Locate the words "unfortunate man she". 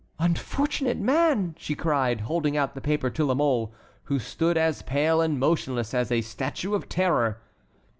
0.17-1.75